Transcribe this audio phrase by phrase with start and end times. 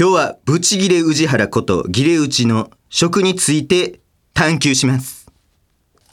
[0.00, 3.98] 今日はブチギレ宇治原ことギレ打ちの食について
[4.32, 5.26] 探求します。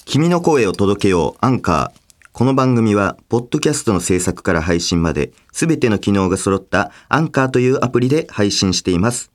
[0.06, 2.00] 君の声を届けようアンカー。
[2.32, 9.30] この番組は、ポッドキャストの制作から配信まで、すべての機能が揃ったアンカーというアプリで配信しています。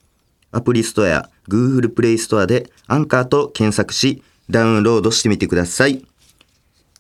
[0.51, 4.21] アプリストアや Google プレイストアでアンカーと検索し、
[4.51, 6.05] ダウンロードしてみてください。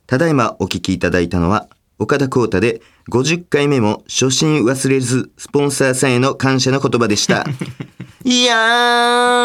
[0.06, 1.68] ただいまお聞きいただいたのは、
[2.00, 2.80] 岡田光太で
[3.10, 7.44] 50回目も初心忘れずスポンサーさんへの感謝の言葉でした。
[8.24, 8.56] いや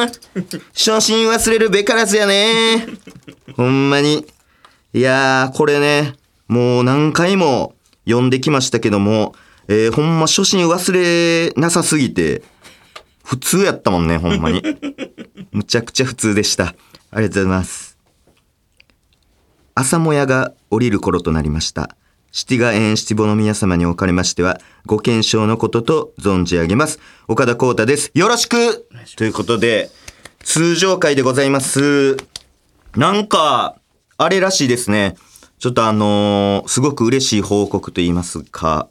[0.06, 2.88] ー、初心忘れるべからずやね
[3.58, 4.26] ほんまに。
[4.94, 6.16] いやー、これね、
[6.48, 7.76] もう何回も
[8.08, 9.36] 読んできましたけども、
[9.68, 12.42] えーほんま初心忘れなさすぎて、
[13.26, 14.64] 普通やったもんね、ほんまに。
[15.52, 16.76] むちゃくちゃ普通でした。
[17.12, 17.98] ありがとうございます。
[19.74, 21.98] 朝もやが降りる頃となりました。
[22.36, 27.00] シティガエンシティボの皆様におかれましては、ご健勝のことと存じ上げます。
[27.30, 28.12] 岡田光太です。
[28.14, 29.90] よろしくということで、
[30.44, 32.18] 通常会でございます。
[32.98, 33.78] なんか、
[34.18, 35.16] あれらしいですね。
[35.60, 38.90] ちょっとあのーすごく嬉しい報告と言いますか、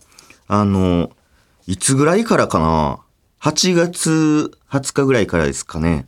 [0.49, 1.11] あのー
[1.67, 3.01] いつぐらいからかな
[3.43, 6.07] ?8 月20日ぐらいからですかね。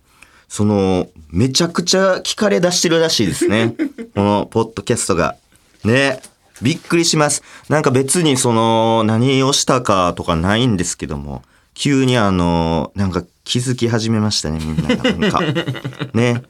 [0.48, 3.75] その、めちゃくちゃ聞かれ出してるらしいですね。
[4.17, 5.37] このポッドキャストが。
[5.84, 6.23] ね。
[6.62, 7.43] びっくりします。
[7.69, 11.43] なんか別にその、何をしたかとかないんですけども、
[11.75, 15.13] 急にあの、なんか気づき始めましたね、みんなが。
[15.13, 15.41] なんか。
[16.15, 16.43] ね。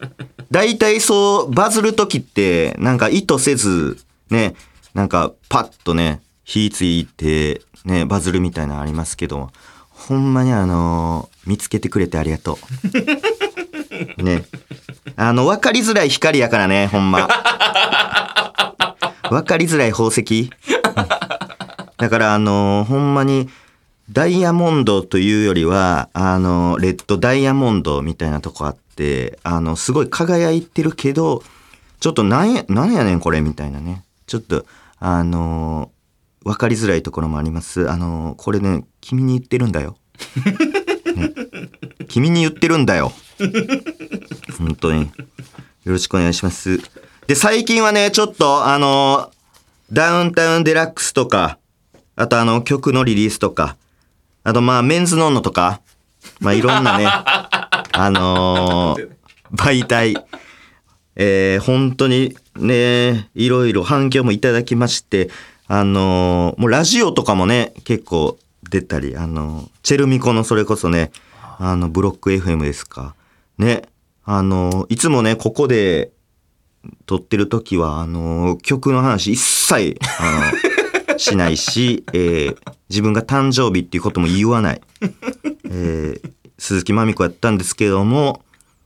[0.51, 3.99] 大体そう、バズるときって、なんか意図せず、
[4.31, 4.55] ね、
[4.95, 9.51] なんかパッとね、火ついて、ね、バズるみたいなのありますけど、
[9.91, 12.59] ほんまにあの見つけてくれてありがと
[14.19, 14.23] う。
[14.23, 14.45] ね。
[15.17, 17.29] あの、わかりづらい光やからね、ほんま。
[19.31, 20.51] わかりづらい宝石。
[21.99, 23.49] だからあのほんまに、
[24.11, 31.43] ダイヤモンドというよりは、あの、レッドダイヤモンドみたいなとこあって、あの、すごい輝いてるけど、
[31.99, 34.05] ちょっとなんや、なんやねんこれみたいなね。
[34.27, 34.65] ちょっと、
[35.01, 35.91] あの、
[36.45, 37.91] わかりづらいところもあります。
[37.91, 39.97] あの、これね、君に言ってるんだよ。
[41.17, 41.31] ね
[42.09, 43.13] 君に言ってるんだよ。
[44.57, 45.11] 本当に。
[45.85, 46.81] よろしくお願いします。
[47.27, 49.31] で、最近はね、ちょっと、あの、
[49.93, 51.59] ダウンタウンデラックスとか、
[52.15, 53.77] あとあの、曲のリリースとか、
[54.45, 55.81] あとまあ、メンズノンノとか、
[56.39, 59.09] まあ、いろんなね、 あのー
[59.55, 60.17] 媒体、
[61.17, 65.31] えー本当にね、いろいろ反響もいただきまして、
[65.67, 68.39] あのーもうラジオとかもね、結構
[68.71, 71.11] 出たり、あのーチェルミコのそれこそね、
[71.59, 73.15] あの、ブロック FM ですか。
[73.59, 73.83] ね、
[74.25, 76.11] あのーいつもね、ここで
[77.07, 80.53] 撮ってる時は、あのー曲の話一切、あ
[81.09, 82.57] の しないし、えー
[82.89, 84.81] 自分が誕生日っていうことも言わない。
[85.71, 88.43] えー鈴木まみ子やったんですけども、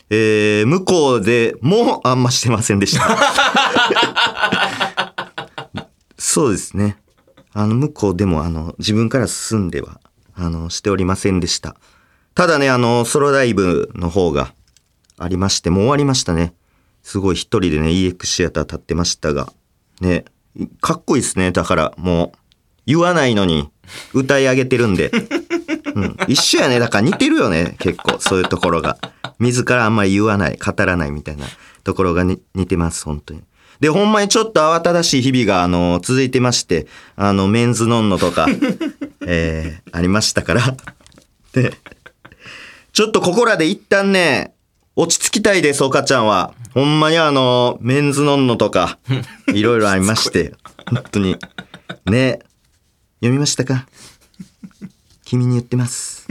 [0.09, 3.07] えー向こうでもあんましてませんでした。
[6.19, 6.97] そうですね。
[7.53, 10.01] あの、向こうでも、あの、自分から進んでは、
[10.35, 11.77] あの、しておりませんでした。
[12.35, 14.53] ただね、あの、ソロライブの方が
[15.19, 16.55] ありまして、もう終わりましたね。
[17.11, 19.53] すごい一人でね、EX シアター立ってましたが、
[20.01, 20.27] ね、
[20.81, 21.51] かっこいいですね。
[21.51, 22.39] だから、もう、
[22.87, 23.69] 言わないのに、
[24.15, 25.11] 歌い上げてるんで。
[25.97, 26.79] うん、一緒やね。
[26.79, 27.75] だから似てるよね。
[27.81, 28.97] 結構、そういうところが。
[29.41, 31.47] 自らあんまり言わない、語らないみたいな
[31.83, 32.39] ところが似
[32.69, 33.43] てます、本当に。
[33.81, 38.47] で、ほんまにちょっと慌ただしい日々が、あの、続いてまして、あの、メンズノンノとか、
[39.27, 40.77] えー、ありましたから。
[41.55, 41.75] で、
[42.93, 44.55] ちょっとここらで一旦ね、
[45.03, 46.53] 落ち着きたいです、岡ちゃんは。
[46.75, 48.99] ほんまにあの、メンズノンノとか、
[49.49, 50.53] いろいろありまして、
[50.91, 51.39] 本当に。
[52.05, 52.41] ね、
[53.21, 53.89] 読みましたか？
[55.25, 56.27] 君に言ってます。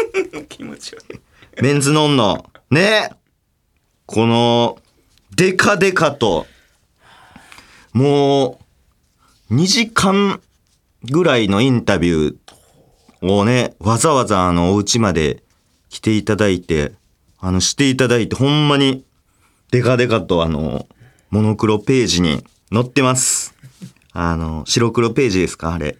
[0.48, 1.20] 気持ち悪い。
[1.62, 2.50] メンズノンノ。
[2.70, 3.10] ね
[4.06, 4.78] この、
[5.36, 6.46] デカデカと、
[7.92, 8.58] も
[9.50, 10.40] う、2時間
[11.02, 15.42] ぐらいのインタビューをね、わざわざあの、お家まで
[15.90, 16.94] 来ていただいて、
[17.46, 19.04] あの、していただいて、ほんまに、
[19.70, 20.88] デカデカとあの、
[21.28, 22.42] モノクロページに
[22.72, 23.54] 載ってます。
[24.14, 25.74] あの、白黒ページですか？
[25.74, 25.98] あれ。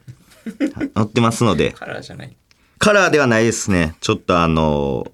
[0.94, 1.72] 載ってますので。
[1.72, 2.34] カラーじゃない。
[2.78, 3.94] カラーではないですね。
[4.00, 5.06] ちょっとあの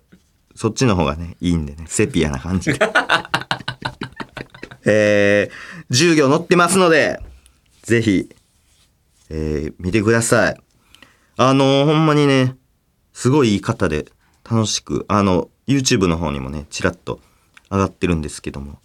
[0.54, 1.86] そっちの方がね、いいんでね。
[1.88, 2.70] セピアな感じ。
[4.86, 7.18] えー、10行載ってますので、
[7.82, 8.30] ぜひ、
[9.30, 10.60] えー、見てください。
[11.36, 12.54] あのほんまにね、
[13.12, 14.06] すごいいい方で、
[14.48, 17.20] 楽しく、あの、YouTube の方にもね、ちらっと
[17.70, 18.78] 上がってるんですけども、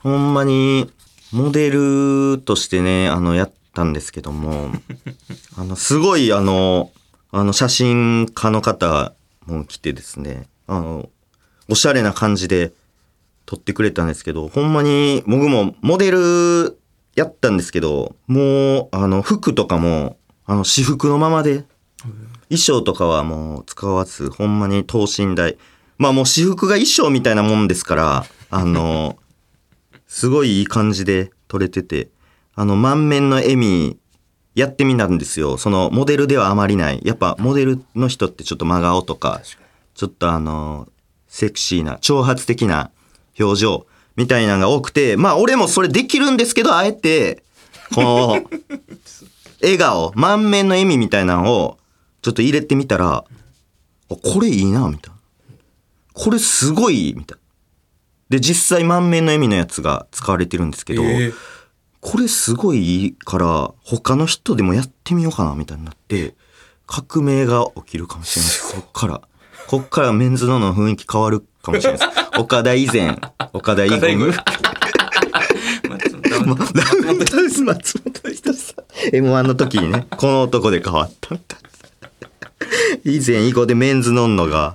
[0.00, 0.90] ほんまに、
[1.32, 4.72] モデルとしてね、あの、やったんですけども、
[5.56, 6.90] あの、すごい、あの、
[7.30, 9.14] あの、写真家の方
[9.46, 11.08] もん着てですね、あの、
[11.68, 12.72] おしゃれな感じで
[13.46, 16.78] 撮ってくれたんですけど、ほんまに僕もモデル
[17.14, 21.64] やったんですけど、もう、あの、服とかも、あの、私服のままで、
[22.48, 25.56] 衣装とかはもう使わず、ほんまに等身大。
[25.98, 29.18] まあもう私服が衣装みたいなもんですから、あの、
[30.06, 32.08] すごいいい感じで撮れてて、
[32.54, 33.98] あの、満面の笑み、
[34.54, 35.56] やってみたんですよ。
[35.56, 37.00] その、モデルではあまりない。
[37.02, 39.40] やっぱ、モデルの人ってちょっと真顔とか、
[39.94, 40.88] ちょっとあの、
[41.28, 42.90] セクシーな、挑発的な
[43.40, 43.86] 表情
[44.16, 47.42] みたいなのが多くて、まあ、俺もそれできるんですけど、あえて、
[47.94, 48.44] この、
[49.62, 51.78] 笑顔、満面の笑みみたいなのを、
[52.20, 53.24] ちょっと入れてみたら、あ
[54.08, 55.20] これいいな、みたいな。
[56.12, 57.42] これすごい、みたいな。
[58.30, 61.34] で、実際満面の笑みのやつが使われてるんですけど、えー
[62.02, 66.34] これすごいいいから、他の人でもやってみようかな、みたいになって、
[66.84, 68.74] 革命が起きるかもしれないです。
[68.74, 69.20] こっから。
[69.68, 72.20] こっからメンズノの雰囲気変わるかもしれないです。
[72.36, 73.16] 岡田以前、
[73.52, 73.94] 岡田以後。
[73.94, 74.26] 岡田以後
[75.88, 81.68] 松本もうダメです松本人志さん M1 の時にね、この男で変わったみたいな。
[83.04, 84.74] 以前以後でメンズノンノが、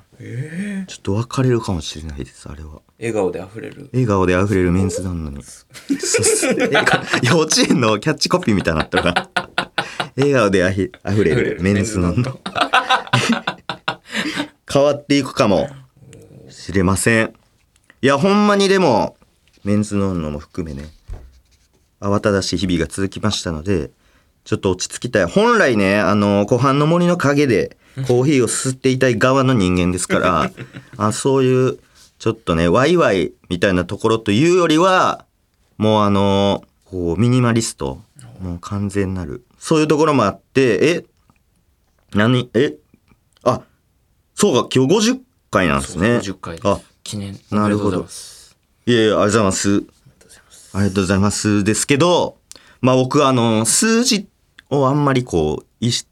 [0.85, 2.81] ちょっと分かれるかもしれないです、あれは。
[2.99, 5.43] 笑顔で溢れる笑顔で溢れるメンズノンノに。
[5.43, 5.57] そ
[5.89, 6.55] うっすえ
[7.23, 9.29] 幼稚園のキャッチコピーみたいになったら。
[10.15, 12.39] 笑顔であひ溢れるメンズノンノ。
[14.71, 15.69] 変わっていくかも
[16.49, 17.33] しれません。
[18.01, 19.15] いや、ほんまにでも、
[19.63, 20.89] メンズノンノも含めね、
[21.99, 23.91] 慌ただしい日々が続きましたので、
[24.43, 25.25] ちょっと落ち着きたい。
[25.25, 30.51] 本来ね、あの、湖畔の森の陰でコーヒーを吸っていたい側の人間ですから、
[30.97, 31.79] あそういう、
[32.19, 35.25] ちょっとね、ワイワイみたいなところというよりは、
[35.77, 38.01] もうあの、こう、ミニマリスト、
[38.39, 39.43] もう完全なる。
[39.57, 41.05] そういうところもあって、え
[42.13, 42.75] 何え
[43.43, 43.61] あ、
[44.35, 45.19] そうか、今日50
[45.51, 46.17] 回なんですね。
[46.17, 48.55] 50回あ、記念なるほどいます
[48.85, 49.83] いやいや、ありがとうございます。
[50.73, 51.63] ありがとうございます。
[51.63, 52.37] ですけど、
[52.81, 54.27] まあ僕はあの、数字
[54.69, 56.07] をあんまりこう、意識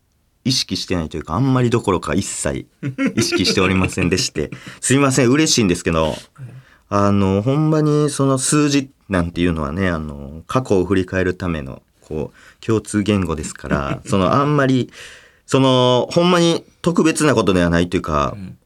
[0.46, 2.68] 意識してないというか、あんまりどころか一切
[3.16, 6.16] 意識しておりませんでして、 すいません、嬉しいんですけど、
[6.88, 14.92] あの、ほんまにその数字なんていうのはね、あの、過去を振り返るための、こう、共通言語ですから、 そのあんまり、
[15.48, 18.58] その、ほんまに特別なことではないというか、ん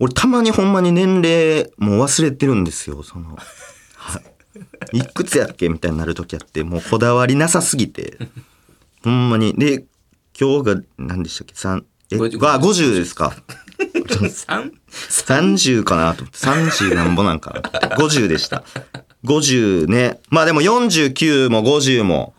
[0.00, 3.36] 俺たまにほんまに年齢もう忘れてるんですよ、その。
[3.96, 4.22] はい
[4.92, 8.18] いくつやっけみたいになる時あって、もうこだわりなさすぎて。
[9.04, 9.54] ほんまに。
[9.54, 9.84] で、
[10.40, 11.54] 今日が何でしたっけ？
[11.54, 13.34] 三え、50あ、50ですか。
[14.30, 16.38] 三30かなと思って。
[16.38, 18.16] 30なんぼなんかなと思って。
[18.20, 18.64] 50でした。
[19.24, 20.20] 50ね。
[20.30, 22.34] まあでも49も50も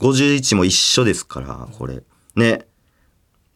[0.00, 2.02] 51も一緒ですから、これ。
[2.36, 2.66] ね。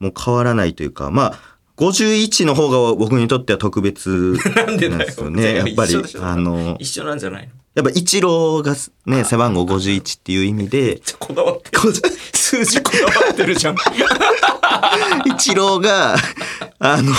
[0.01, 1.39] もう変わらないというか、まあ、
[1.77, 5.55] 51の方が僕にとっては特別なんですよね。
[5.55, 7.53] やっぱりあの、一緒なんじゃないの？
[7.75, 8.75] やっぱ一郎が
[9.07, 11.93] ね、背番号51っていう意味で、 こだわってる
[12.33, 13.81] 数字こだわってるじゃんめ
[15.35, 16.17] 一郎が、
[16.79, 17.15] あの、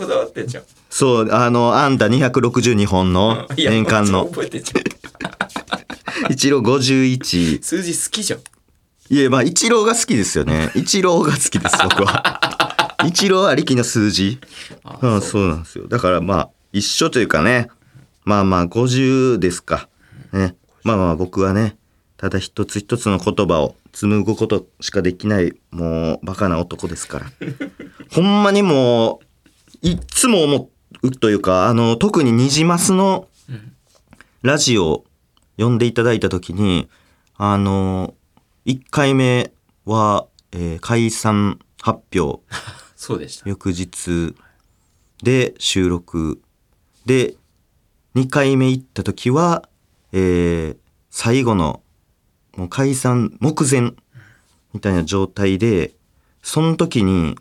[0.00, 7.62] こだわってんじゃんそう、あの、安打262本の年間のめっちゃ覚えてんじゃん一郎51。
[7.62, 8.40] 数字好きじゃん
[9.10, 10.70] いや、まあ、一郎が好きですよね。
[10.74, 12.96] 一郎が好きです、僕は。
[13.06, 14.38] 一郎ありきの数字。
[14.84, 15.88] あうん、そうなんですよ。
[15.88, 17.68] だからまあ、一緒というかね。
[18.24, 19.88] まあまあ、50ですか。
[20.32, 20.56] ね。
[20.84, 21.76] まあまあ、僕はね、
[22.16, 27.26] ただ一つ一つの言葉を紡ぐことしかできない、もう、バカな男ですから。
[28.12, 29.20] ほんまにも
[29.82, 30.70] う、いっつも思
[31.02, 33.72] うというか、あの、特にニジマスのうん
[34.42, 35.04] ラジオを
[35.58, 36.88] 呼んでいただいたときに、
[37.36, 38.14] あの、
[38.64, 39.52] 1回目
[39.84, 42.42] は、えー解散発表
[42.96, 44.34] そうでした翌日
[45.22, 46.40] で収録
[47.06, 47.36] で
[48.14, 49.68] 2回目行った時は、
[50.12, 50.76] えー
[51.10, 51.82] 最後の
[52.56, 53.92] もう解散目前
[54.72, 55.92] みたいな状態で
[56.42, 57.36] その時に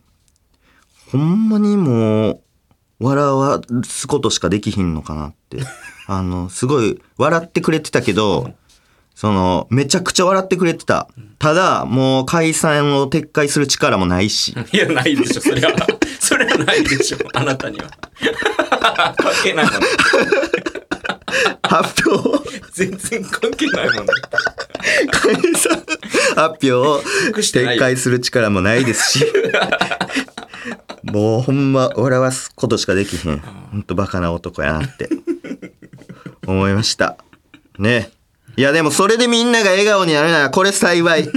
[1.12, 2.42] ほんまにもう
[3.00, 5.60] 笑わすことしかできひんのかなって。
[6.12, 8.56] あのすごい笑ってくれてたけど
[9.14, 11.08] そのめちゃくちゃ笑ってくれてた。
[11.38, 14.56] ただもう解散を撤回する力もないし。
[14.74, 15.76] いやないでしょそれは。
[15.78, 15.99] そ
[16.40, 17.90] れはないでしょあなたには。
[19.18, 19.74] 関係ないもん。
[19.82, 19.88] ね
[21.64, 22.50] 発表。
[22.74, 24.06] 全然関係ないもん。
[24.06, 24.14] ね
[25.12, 25.84] 解散
[26.36, 26.74] 発表。
[26.74, 29.26] を撤回する力もないですし。
[31.04, 33.40] もうほんま笑わすことしかできへん。
[33.40, 35.10] ほんとバカな男やなって。
[36.48, 37.18] 思いました。
[37.78, 38.12] ね
[38.60, 41.30] いやでもそれでみんなが笑顔になるならこれ幸い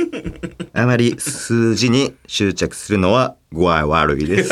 [0.72, 4.50] あまり数字に執着するのは具合悪いです。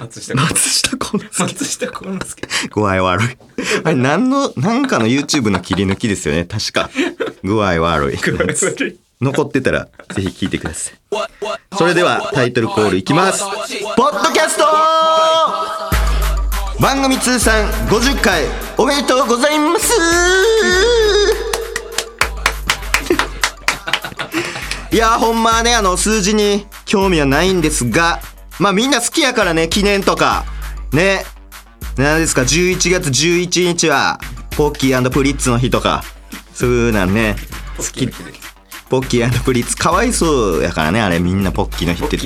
[0.00, 1.42] 松下幸之松下幸之助。
[1.44, 2.48] 松下幸之助。
[2.68, 3.38] 具合悪い。
[3.84, 6.44] あれ、何の、なんかの YouTube の切り抜きですよね。
[6.44, 6.90] 確か。
[7.44, 8.16] 具合悪い。
[8.16, 8.98] 具合悪い。
[9.20, 10.94] 残ってたら、ぜひ聞いてください。
[11.78, 13.44] それでは、タイトルコールいきます。
[13.96, 14.64] ポッドキャスト
[16.80, 18.44] 番組通算50回、
[18.86, 19.92] おめでとうございます
[24.92, 28.20] いや、ほんまはね、あの、数字に興味はないんですが、
[28.60, 30.44] まあみんな好きやからね、記念とか。
[30.92, 31.24] ね。
[31.96, 34.20] 何ですか、11月11日は、
[34.52, 36.04] ポッキープリッツの日とか、
[36.54, 37.34] そういうなんね、
[37.78, 38.06] 好き。
[38.88, 42.18] ポッキープリッツかわいそうやからね、あれみんなポッキーの日って。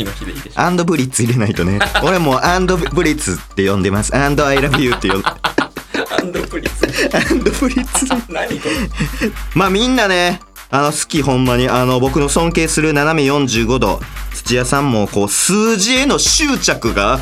[0.56, 1.78] and プリッツ入れないとね。
[2.02, 4.14] 俺もう and プリッツって呼んでます。
[4.14, 5.22] and I love you って呼ん
[6.10, 7.89] and プリッツ。
[7.89, 8.06] and プリッツ。
[8.32, 8.74] 何これ。
[9.54, 10.40] まあみんなね、
[10.70, 14.00] あの好きほんまに、あの僕の尊敬する斜め45度、
[14.32, 17.20] 土屋さんもこう数字への執着が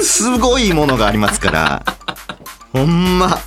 [0.00, 1.84] すごいものがありますから、
[2.72, 3.38] ほんま、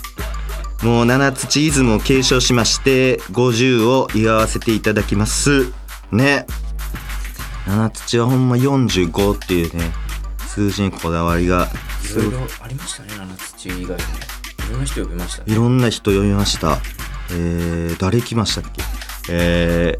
[0.82, 5.72] もう七土イズムを継承しまして、50を祝わせていただきます。
[6.12, 6.46] ね。
[7.66, 9.92] 七土はほんま45っていうね、
[10.48, 11.70] 数字にこだわりが
[12.12, 14.04] いろいろありましたね、七土以外に
[14.72, 15.54] ろんな人呼びましたね。
[15.54, 16.80] いろんな人読みました。
[17.32, 18.84] えー、誰来ましたっけ？
[19.30, 19.98] え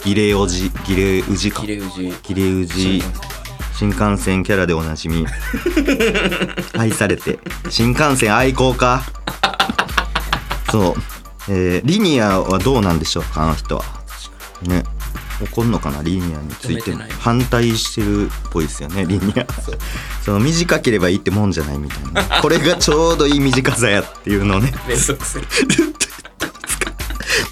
[0.00, 1.60] ー、ギレおじ、ギレウジか。
[1.60, 2.12] キレウジ。
[2.22, 3.02] ギレウジ、
[3.76, 5.26] 新幹線キャラでおなじみ。
[6.78, 7.38] 愛されて。
[7.68, 9.02] 新幹線愛好家。
[10.70, 10.94] そう。
[11.48, 13.84] えー、リニアはどうなんでしょうか、あの人は。
[14.62, 14.84] ね。
[15.42, 19.46] 怒んのかなリニアについて反対してるっぽいですよねリニア。
[20.22, 22.22] その短ければいいってもんじゃないみたいな。
[22.40, 24.72] これがちょうどいい短さやっていうのをね。
[24.88, 25.46] 連続する。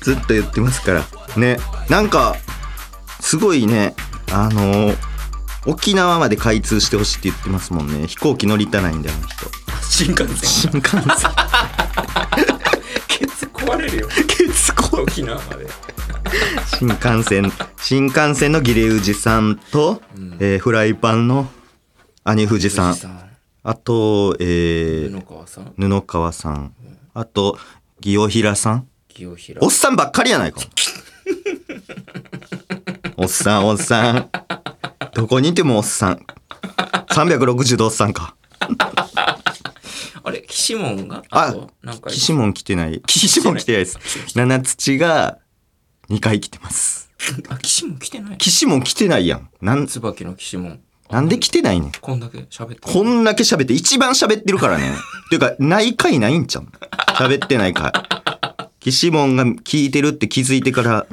[0.03, 1.05] ずっと言ってますから。
[1.37, 1.59] ね。
[1.89, 2.37] なんか
[3.21, 3.95] すごいね。
[4.31, 4.95] あの
[5.67, 8.07] 沖縄まで開通してほしいって言ってますもんね。
[8.07, 9.47] 飛行機乗りたないんだよあの人。
[9.83, 10.71] 新幹線。
[10.71, 11.03] 新幹線。
[13.09, 14.09] ケツ壊れるよ。
[14.27, 15.69] ケツこ沖縄まで。
[16.79, 21.49] 新幹線新幹線のギレウジさんと、んえーフライパンの
[22.25, 23.31] 兄藤さん富士山
[23.65, 25.73] あと、えー、布川さん。
[25.77, 26.75] 布川さん
[27.15, 27.59] あと
[28.01, 29.71] 祇尾平さん清平おっ。
[29.71, 30.61] さんばっかりやないか。
[33.17, 34.31] おっさん、おっさん。
[35.15, 36.27] どこにいてもおっさん。
[37.11, 38.35] 360度おっさんか。
[40.25, 41.23] あれ、岸門が？
[41.31, 43.03] あとなんか、岸門来てない。
[43.07, 43.99] 岸門来てないです。
[44.35, 45.39] 七土が
[46.13, 47.11] 2回来てます。
[47.49, 49.49] あ、岸門来てない岸門来てないやん。
[49.63, 50.81] なん、椿の岸門。
[51.11, 51.93] なんで来てないねん。
[52.01, 54.95] こんだけ喋ってるこんだけ喋って、一番喋ってるからね。
[55.31, 56.67] ていうか、ない回ないんちゃう？
[57.17, 57.93] 喋ってない回。
[58.81, 61.07] 岸門が聞いてるって気づいてから、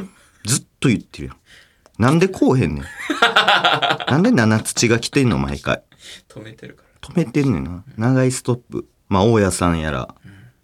[0.46, 1.36] ずっと言ってるよ。
[1.98, 2.84] なんでこうへんねん。
[4.10, 5.82] なんで七土が来てんの毎回？
[6.28, 7.10] 止めてるから。
[7.14, 7.84] 止めてんねんな。
[7.98, 8.88] 長いストップ。
[9.08, 10.14] まあ、大家さんやら、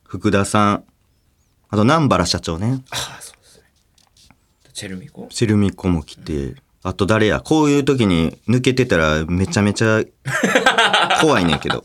[0.04, 0.84] 福田さん、
[1.70, 2.84] あと南原社長ね。
[2.92, 3.25] ああ。
[4.76, 5.28] チェルミコ？
[5.32, 7.40] チェルミコも来て、あと誰や？
[7.40, 10.04] こういう時に抜けてたらめちゃめちゃ
[11.22, 11.82] 怖いねんけど。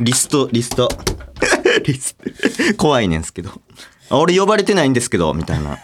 [0.00, 0.88] リスト、リスト。
[1.84, 2.76] リスト。
[2.76, 3.50] 怖いねんすけど。
[4.08, 5.78] あ俺呼ばれてないんですけど、みたいな。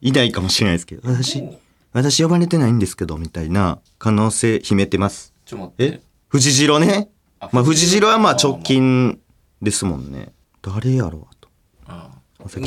[0.00, 1.08] いないかもしれないですけど。
[1.08, 1.44] 私、
[1.92, 5.32] 私呼ばれてないんですけど、みたいな可能性秘めてます。
[5.46, 6.00] ちょっと待ってえ？
[6.28, 7.08] 藤次郎ね？
[7.38, 9.20] あまあ藤次郎はまあ直近
[9.62, 10.32] ですもんね。
[10.60, 11.36] 誰やろう？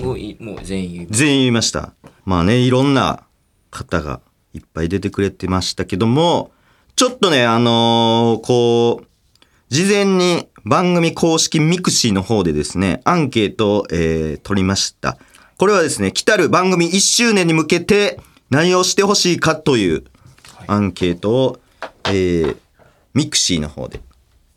[0.01, 1.07] もういい、もう全員言う。
[1.09, 1.93] 全員言いました。
[2.25, 3.23] まあね、いろんな
[3.71, 4.21] 方が
[4.53, 6.51] いっぱい出てくれてましたけども、
[6.95, 9.05] ちょっとね、あのーこう、
[9.69, 15.17] 事前に番組公式 mixi の方でですね、アンケートを、えー取りました。
[15.57, 20.03] これはですね、来たる番組1周年に向けて何をしてほしいかという
[20.67, 21.59] アンケートを、
[22.05, 22.57] えー
[23.15, 24.01] mixi の方で、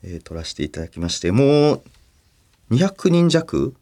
[0.02, 1.82] えー取らせていただきまして、もう
[2.70, 3.74] 200人弱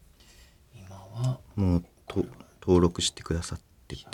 [1.55, 2.25] もうと
[2.61, 4.05] 登録してくださってて。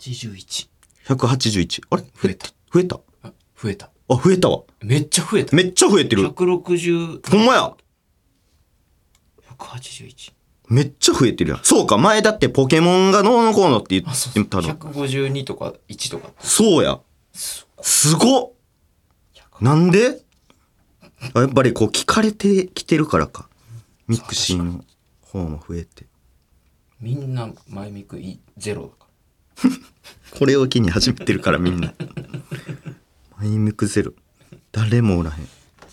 [0.00, 0.68] 181。
[1.06, 1.82] 181。
[1.90, 2.02] あれ？
[2.02, 2.48] 増えた。
[2.72, 3.00] 増えた？
[3.22, 3.90] あ増えた。
[4.08, 4.62] あ、増えたわ。
[4.82, 5.56] めっちゃ増えた。
[5.56, 6.28] めっちゃ増えてる。
[6.28, 7.74] 160、ほんまや。
[9.58, 10.32] 181。
[10.68, 11.60] めっちゃ増えてるやん。
[11.62, 14.42] そうか、前だってポケモンがどうのこうのって言あ、そうそう。
[14.42, 14.74] ってたの。
[14.74, 16.30] 152とか1とか。
[16.38, 17.00] そうや。
[17.32, 18.52] すすごっ
[19.60, 20.22] なんで？
[21.34, 23.48] あやっぱりこう聞かれてきてるからか。
[24.08, 24.84] mixi の
[25.32, 26.06] 方も増えて。
[27.00, 29.06] みんなマイミクゼロだか
[30.38, 31.94] これを機に始めてるからみんな。
[33.38, 34.12] マイミクゼロ。
[34.70, 35.48] 誰もおらへん。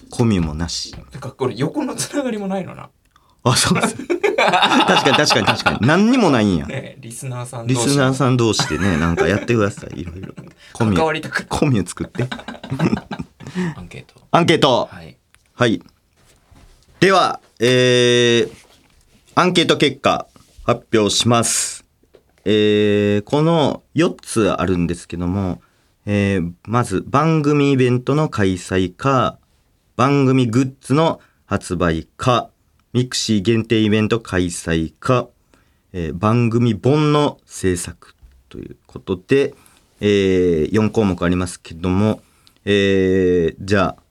[0.10, 0.93] コミもなし。
[0.93, 1.00] ら。
[1.00, 2.89] てかこれ横のつながりもないのな。
[3.43, 3.96] あ、そうです。
[3.96, 5.77] 確かに確かに確かに。
[5.81, 6.65] 何にもないんや。
[6.65, 10.01] ねリスナーさんリスナーさん同士でね、なんかやってください。
[10.01, 10.34] いろいろ。
[10.74, 12.27] コミュ、関わりたくコミュ作って。
[13.75, 14.89] アンケートアンケート。
[14.91, 15.17] はい
[15.55, 15.81] はい。
[17.01, 18.68] では、えー、
[19.36, 20.27] アンケート結果
[20.63, 21.86] 発表します。
[22.45, 25.62] えー、この4つあるんですけども、
[26.05, 29.38] えー、まず番組イベントの開催か、
[29.95, 32.50] 番組グッズの発売か、
[32.91, 35.29] mixi 限定イベント開催か、
[35.93, 38.15] えー番組本の制作
[38.50, 39.53] ということで、
[40.01, 42.21] えー、4項目ありますけども、
[42.65, 44.03] えー、じゃあ、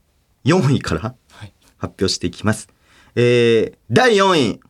[0.44, 2.68] 4位からはい発表していきます。
[3.14, 4.60] えー、第4位、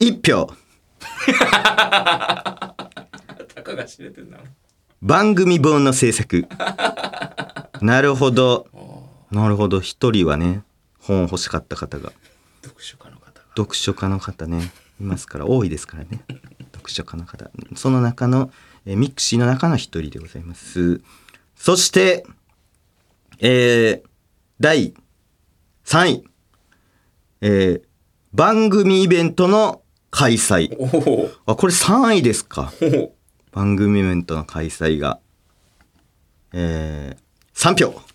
[0.00, 0.52] 1票。
[1.26, 2.74] た
[3.64, 4.38] かが知れてんな
[5.02, 6.46] 番組本の制作。
[7.80, 8.68] なるほど。
[9.32, 9.80] なるほど。
[9.80, 10.62] 一人はね、
[11.00, 12.12] 本欲しかった方が、
[12.62, 16.22] 読書家の方が読書家の方ね、いますから、多いですからね。
[16.72, 17.50] 読書家の方。
[17.74, 18.52] その中の、
[18.86, 21.00] えーミクシーの中の一人でございます。
[21.56, 22.24] そして、
[23.40, 24.08] えー、
[24.60, 24.94] 第
[25.84, 26.24] 3位。
[27.40, 27.82] えー、
[28.32, 30.70] 番組イベントの開催。
[31.46, 32.72] あ、これ3位ですか。
[33.52, 35.20] 番組イベントの開催が、
[36.52, 38.00] えー、3票。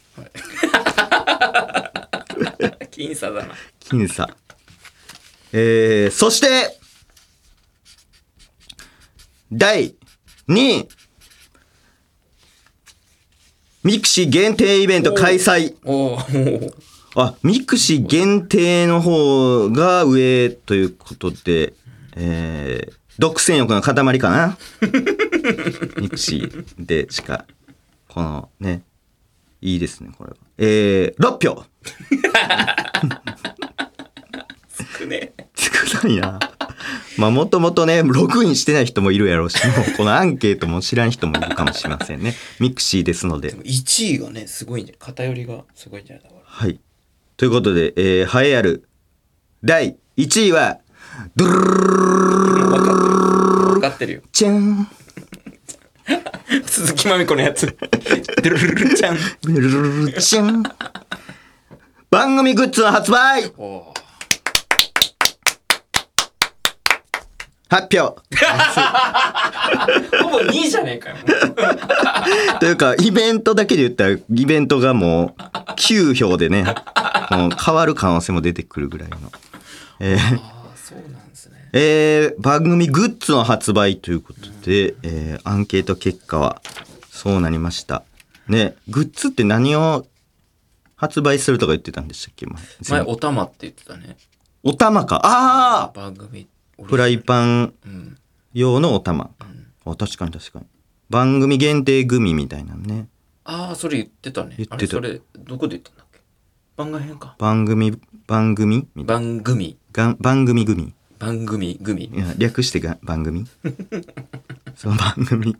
[2.91, 4.29] 僅差だな僅差。
[5.51, 6.79] えー、そして、
[9.51, 9.95] 第
[10.47, 10.88] 2位。
[13.84, 15.75] mixi 限定イベント開催。
[17.15, 21.73] あ、 mixi 限定の方が上ということで、
[22.15, 24.58] えー、独占欲の塊かな？
[26.00, 27.46] mixiでしか、
[28.08, 28.84] このね、
[29.62, 30.36] いいですね、これは。
[30.58, 31.65] えー、6票
[35.00, 36.39] 少ね少ないな。
[37.17, 42.34] まあ、もともとね、ログインしてない人もいるやろうし、もうこのアンケートも知らん人もいるかもしれませんね。
[42.60, 43.55] mixiですのでで。
[43.55, 46.79] も1位がねすごいんじゃ偏りがすごいんじゃないはい。
[47.38, 48.88] ということで、えー、栄えある
[49.63, 50.80] 第1位は、
[51.36, 54.88] ドゥルルルルルル分かってるよじゃん。
[56.65, 60.63] 鈴木まみこのやつドゥルルルちゃんドゥルルルルじゃん。
[62.10, 63.93] 番組グッズの発売お
[67.69, 68.21] 発表
[70.21, 71.15] ほぼ2位じゃねえかよ
[72.60, 76.65] というか、イベントだけで言ったら、イベントがもう9票でね、
[77.32, 79.17] もう変わる可能性も出てくるぐらいの。
[79.99, 81.69] えーそうなんですね。
[81.72, 86.62] えー番組グッズの発売ということで、えーアンケート結果は
[87.10, 88.04] そうなりました。
[88.50, 90.06] ね、グッズって何を
[90.98, 92.46] 発売するとか言ってたんでしたっけ？
[92.46, 94.17] 前前おたまって言ってたね。
[94.62, 95.22] お玉か。
[95.24, 96.48] ああ番組
[96.82, 98.17] フライパンうん
[98.54, 99.32] 用のお玉。
[99.86, 100.65] あ確かに確かに。
[101.10, 103.08] 番組限定グミみたいなのね。
[103.46, 104.56] ああそれ言ってたね。
[104.58, 104.98] 言ってた。
[104.98, 106.19] あれそれどこで言ったんだっけ？
[106.76, 107.36] 番外編か。
[107.39, 108.88] 番組、番組？
[108.96, 109.78] 番組。
[109.78, 110.93] なが番組グミ。
[111.19, 112.06] 番組組。
[112.06, 113.45] いや略してが番組。
[114.75, 115.56] その番組。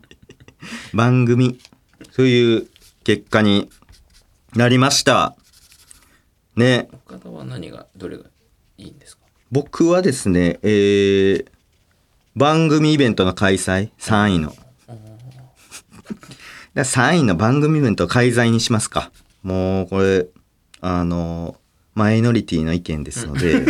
[0.92, 1.58] 番組。
[2.10, 2.66] そういう
[3.04, 3.70] 結果に
[4.54, 5.34] なりました。
[6.56, 6.88] ね。
[7.06, 8.24] 岡田は何がどれが
[8.76, 9.22] いいんですか？
[9.50, 11.46] 僕はですねえー、
[12.36, 13.90] 番組イベントの開催。
[14.00, 14.54] 3位の。
[16.74, 19.12] だ3位の番組イベントを開催にしますか。
[19.44, 20.26] もうこれ
[20.80, 21.56] あの
[21.94, 23.64] マイノリティの意見ですので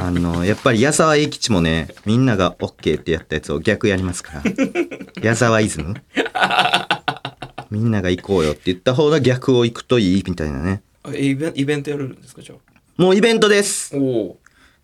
[0.00, 4.42] あのやっぱり矢沢永吉もねみんなが OK ってやったやつを逆やりますから。
[5.22, 5.94] 矢沢イズム。
[7.70, 10.82] みんなが行こうよって言った方が逆を行くといいみたいなね。
[11.02, 12.54] あイベンイベントやるんですかじゃ
[12.96, 13.94] もうイベントです。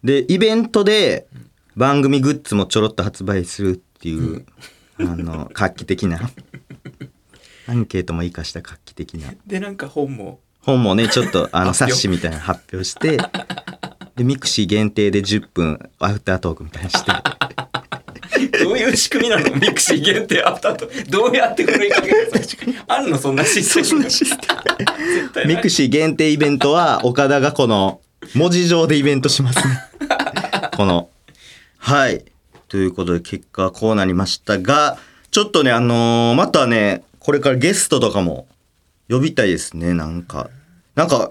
[0.05, 1.27] でイベントで
[1.77, 4.45] 番組グッズもちょろっと発売するっていう、
[4.99, 6.31] あの画期的な。
[7.69, 9.33] アンケートも生かした画期的な。
[9.47, 10.41] でなんか本も。
[10.61, 13.19] 本もねちょっとあの冊子みたいなの発表して
[14.17, 17.13] で mixi限定で10分アフタートークみたいなのして。
[18.65, 19.55] どういう仕組みなの？
[19.57, 22.31] mixi限定アフターとどうやってふるいかける？
[22.33, 23.19] のあるの？
[23.19, 24.01] そんなシステム
[25.47, 28.01] mixi限定イベントは岡田がこの
[28.35, 29.79] 文字上でイベントしますね。
[30.77, 31.09] この。
[31.79, 32.25] はい。
[32.69, 34.99] ということで結果はこうなりましたが
[35.31, 38.49] ちょっとねあのーまたねこれからゲストとかも
[39.09, 40.51] 呼びたいですねなんか。
[40.95, 41.31] なんか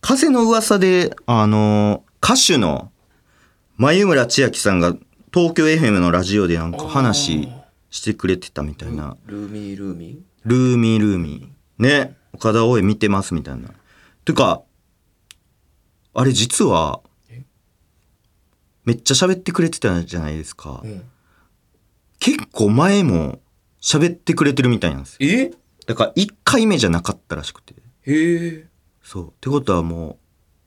[0.00, 2.90] 風の噂であのー歌手の
[3.76, 4.94] 眉村千秋さんが
[5.32, 7.48] 東京 FM のラジオでなんか話
[7.90, 10.18] してくれてたみたいなルーミールーミー？
[10.44, 11.82] ルーミールーミー。
[11.82, 12.16] ね。
[12.32, 13.70] 岡田大江見てますみたいな。
[14.24, 14.62] てか、
[16.14, 17.00] あれ実は
[17.30, 17.44] え、
[18.84, 20.82] めっちゃ喋ってくれてたじゃないですか。
[20.84, 21.02] うん
[22.20, 23.38] 結構前も
[23.80, 25.30] 喋ってくれてるみたいなんですよ。
[25.30, 25.52] え？
[25.86, 27.74] だから1回目じゃなかったらしくて。
[27.74, 28.66] へえ。
[29.04, 29.28] そう。
[29.28, 30.18] ってことはも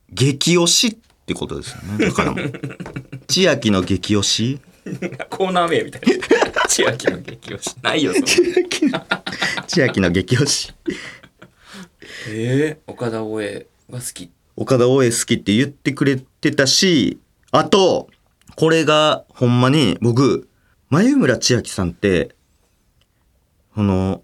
[0.10, 0.98] う、激推しっ
[1.34, 2.06] てことですよね。
[2.06, 2.36] だから。
[3.28, 4.60] 千秋の激推し？
[5.30, 6.62] コーナー名みたいな。
[6.68, 7.76] 千秋の激推し。
[7.82, 9.06] ないよ、そんな
[9.68, 10.74] 千秋の激推し。
[12.28, 14.30] ええ岡田大江が好き。
[14.56, 17.20] 岡田大江好きって言ってくれてたし、
[17.52, 18.10] あと、
[18.56, 20.50] これがほんまに僕、
[20.90, 22.36] 眉村千秋さんって、
[23.76, 24.24] この、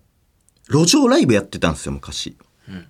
[0.69, 2.35] 路上ライブやってたんですよ、昔。
[2.67, 2.87] うん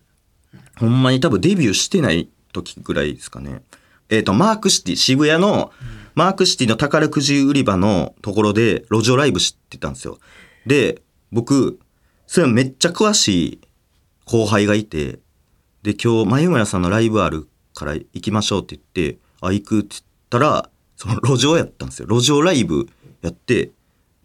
[0.77, 3.63] ほんまに多分デビューしてない時ぐらいですかね。
[4.09, 5.71] えっ、と、マークシティ、渋谷の、
[6.15, 10.19] マークシティの宝くじ売り場のところで路上ライブしてたんですよ。
[10.65, 11.79] で、僕、
[12.25, 13.61] それめっちゃ詳しい
[14.25, 15.19] 後輩がいて、
[15.83, 22.07] で、今日、眉村さんのライブあるから行きましょうって言って、あ、行くって言ったら、その路上やったんですよ。
[22.09, 22.89] 路上ライブ
[23.21, 23.71] やって、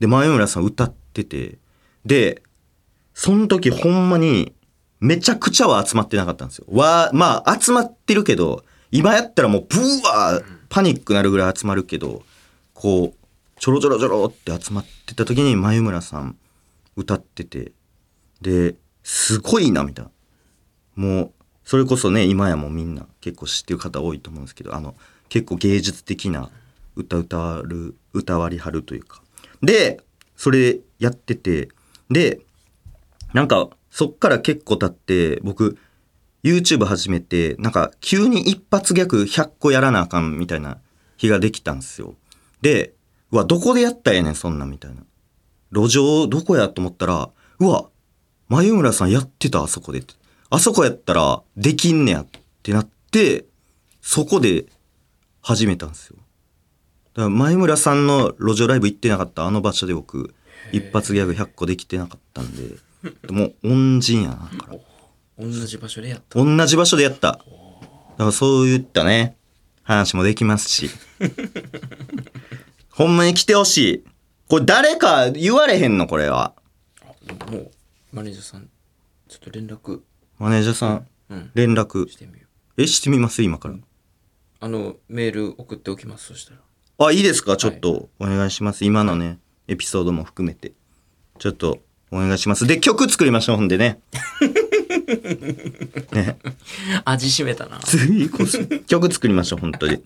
[0.01, 1.59] で、眉村さん歌ってて、
[2.05, 2.42] で、
[3.14, 4.55] その時ほんまに、
[5.01, 6.66] めちゃくちゃは集まってなかったんですよ。
[6.71, 12.22] わまあ、集まってるけど、今やったらもう、ブワーパニックなるぐらい集まるけど、
[12.74, 16.37] こう、ちょろちょろちょろって集まってた時に、眉村さん
[16.94, 17.72] 歌ってて、
[18.42, 20.11] で、すごいな、みたいな。
[20.94, 21.33] もう、
[21.64, 24.94] それこそね、今やもうみんな結構知ってる方多いと思うんですけど、あの、
[25.31, 26.50] 結構芸術的な
[26.94, 29.22] 歌歌わる、歌わりはるというか。
[29.62, 30.02] で、
[30.37, 31.70] それやってて、
[32.11, 32.40] で、
[33.33, 35.78] なんか、そっから結構経って、僕、
[36.42, 40.78] YouTube 始めて、なんか、急に一発ギャグ100個やらなあかんみたいな
[41.16, 42.14] 日ができたんですよ。
[42.62, 42.94] で、
[43.31, 45.02] うわ、どこでやったらええねん、そんなみたいな。
[45.72, 47.88] 路上、どこやと思ったら、うわ、
[48.48, 50.02] 眉村さんやってた、あそこで。
[50.50, 52.26] あそこやったら、できんねやっ
[52.62, 53.46] てなって、
[54.00, 54.66] そこで
[55.40, 56.16] 始めたんですよ。
[57.14, 60.35] だから前村さんの路上ライブ行ってなかったあの場所で僕、
[60.72, 62.76] 一発ギャグ100個できてなかったんで、
[63.31, 64.91] もう恩人やな、から。
[65.38, 66.38] 同じ場所でやった。
[66.45, 67.33] 同じ場所でやった。
[67.33, 67.45] だか
[68.18, 69.37] らそういったね、
[69.83, 70.90] 話もできますし。
[72.90, 74.05] ほんまに来てほしい。
[74.49, 76.07] これ誰か言われへんの？
[76.07, 76.55] これは。
[77.51, 77.71] もう、
[78.12, 78.68] マネージャーさん、
[79.29, 80.01] ちょっと連絡、
[80.38, 82.16] マネージャーさん、うん、連絡し。
[82.16, 82.83] てみよう。
[82.83, 83.42] え、してみます？
[83.42, 83.77] 今から。
[84.61, 86.59] あの、メール送っておきます、そしたら。
[87.07, 87.57] あ、いいですか？
[87.57, 88.85] ちょっとお願いします。
[88.85, 90.73] 今のね、エピソードも含めて。
[91.38, 91.79] ちょっと
[92.11, 92.66] お願いします。
[92.66, 94.01] で、曲作りましょう、ほんでね。
[96.12, 96.37] ね。
[97.05, 97.79] 味しめたな。
[97.81, 100.03] 次こそ曲作りましょう、本当に。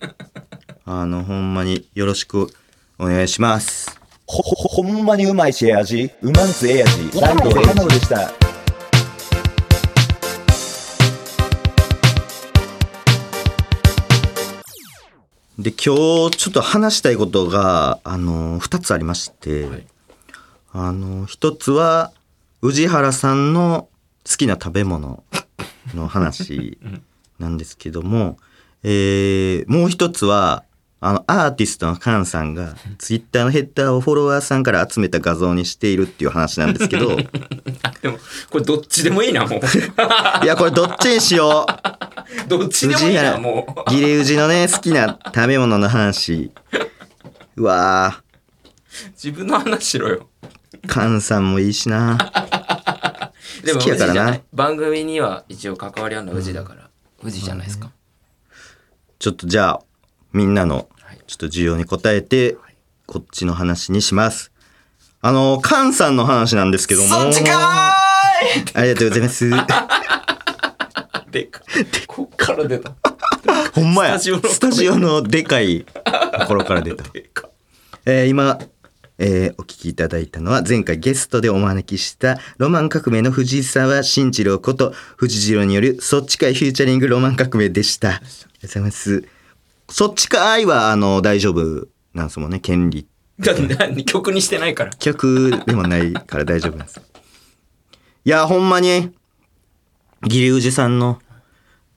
[0.85, 2.49] あの、ほんまによろしく
[2.99, 3.99] お願いします。
[4.27, 8.33] ほ、ほ、ほんまにうまいしええ味うまんすええ味ランドエナノでした。
[15.59, 19.87] で、今日ちょっと話したいことが、あの、二つありまして、はい
[20.79, 22.13] あの、一つは、
[22.61, 23.89] 宇治原さんの
[24.29, 25.23] 好きな食べ物
[25.95, 26.79] の話
[27.39, 28.39] なんですけども、
[28.83, 30.65] えーもう一つは、
[31.01, 37.29] あの、アーティストのカンさんが、ツイッターのヘッダーをフォロワーさんから集めた画像にしているっていう話なんですけど、い
[37.83, 38.19] あ、でも、
[38.51, 39.61] これどっちでもいいな、もう。
[40.47, 41.67] や、これどっちにしよ
[42.47, 42.49] う。
[42.49, 43.91] どっちでもいいな、もう。
[43.91, 46.51] ギレウジのね、好きな食べ物の話。
[47.57, 48.23] うわ
[49.12, 50.29] 自分の話しろよ。
[50.83, 52.17] ー、カンさんもいいしな。
[53.67, 53.81] でも、
[54.53, 56.89] 番組には一応関わりあるのは宇治だから。
[57.23, 57.91] 宇治じゃないですか。
[59.19, 59.81] ちょっとじゃあ、
[60.33, 62.57] みんなのはい、ちょっと需要に答えて、
[63.07, 64.53] こっちの話にします。
[65.21, 67.09] あの、カンさんの話なんですけども。
[67.09, 67.93] そっちか
[68.75, 69.51] ありがとうございます。
[71.31, 71.61] でか。
[72.07, 72.95] こっから出た。
[73.75, 74.19] ほんまや。
[74.19, 77.03] スタジオのでかいところから出た。
[77.13, 77.49] でか。
[78.05, 78.59] えー今、
[79.19, 88.09] えーお聞きいただいたのは前回ゲストでお招きしたロマン革命の藤沢慎次郎こと藤次郎によるそっちかいフューチャリングロマン革命でした。
[88.09, 89.25] ありがとうございます。
[89.89, 93.07] そっちかいはあの大丈夫なんですもんね、権利。
[94.07, 94.91] 曲にしてないから。
[94.93, 97.01] 曲でもないから 大丈夫なんです。
[98.25, 99.13] いや、ほんまに、
[100.27, 101.21] ギリウジさんの、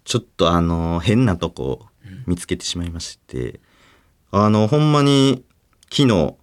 [0.04, 1.88] ちょっとあの、変なとこ
[2.28, 3.60] 見つけてしまいまして、
[4.32, 5.44] あの、ほんまに、
[5.90, 6.36] 昨日、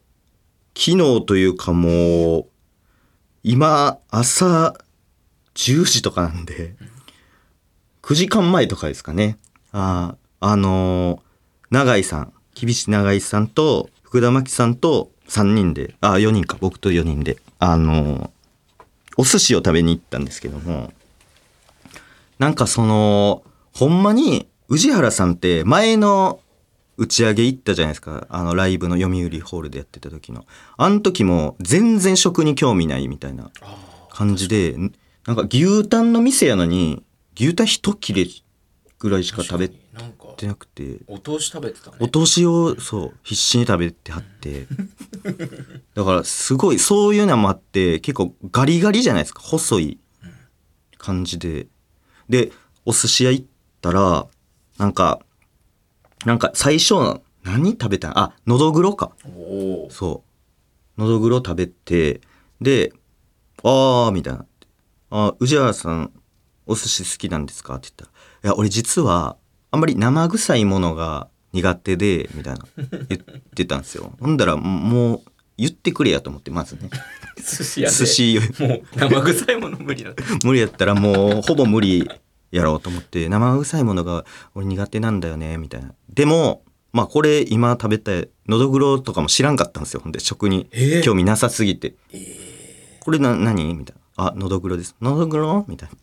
[0.78, 2.46] 昨日というかもう、
[3.42, 4.76] 今、朝
[5.54, 6.74] 10時とかなんで、
[8.02, 9.38] 9時間前とかですかね。
[9.72, 11.22] ああの
[11.70, 18.30] 永井さん、厳しい永井さんと、福田真紀さんと3人で、あ、4人か、僕と4人で、あの
[19.16, 20.92] お寿司を食べに行ったんですけども、
[22.38, 26.40] なんかその、ほんまに、宇治原さんって前の
[26.96, 28.26] 打ち上げ行ったじゃないですか。
[28.30, 30.46] あの、ライブの読売ホールでやってた時の。
[30.76, 33.50] あの時も全然食に興味ないみたいな
[34.10, 34.76] 感じで、
[35.26, 37.02] なんか牛タンの店やのに、
[37.38, 38.26] 牛タン一切れ
[38.98, 41.96] ぐらいしか食べてなくて、お通し食べてたね。
[42.00, 44.66] お通しをそう必死に食べてはって。
[45.94, 49.42] だからすごいそういうのもあって結構ガリガリじゃないですか。
[49.42, 49.98] 細い
[50.96, 51.66] 感じで。
[52.28, 52.52] で
[52.84, 53.46] お寿司屋行っ
[53.80, 54.26] たら
[54.78, 55.20] なんか
[56.26, 56.94] なんか最初
[57.44, 58.10] 何食べた？
[58.10, 59.12] んあのどぐろか。
[59.90, 60.24] そ
[60.98, 61.00] う。
[61.00, 62.20] のどぐろ食べて
[62.60, 62.92] で
[63.62, 64.44] 「あー」みたいな
[65.10, 66.10] 「あ宇治原さん
[66.66, 68.10] お寿司好きなんですか?」って言ったら
[68.44, 69.36] 「いや俺実は
[69.70, 72.66] あんまり生臭いものが苦手で」みたいな。
[73.08, 73.20] 言っ
[73.54, 74.12] てたんですよ。
[74.20, 75.22] ほんだらもう
[75.58, 76.90] 言ってくれやと思ってまずね。
[77.38, 77.94] 寿司屋で。
[77.94, 80.10] 寿司もう生臭いもの無理だ
[80.44, 82.10] 無理やったらもうほぼ無理
[82.50, 85.94] やろうと思って生臭いものが俺苦手なんだよねみたいな。
[86.08, 88.12] でもまあこれ今食べた
[88.48, 90.00] のどぐろとかも知らんかったんですよ。
[90.00, 91.02] ほんで食にえー。
[91.02, 91.94] 興味なさすぎて、
[93.00, 93.74] これな何？
[93.74, 94.28] みたいな。
[94.28, 94.96] あのどぐろです。
[95.02, 95.94] のどぐろみたいな